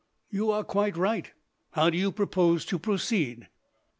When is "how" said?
1.73-1.91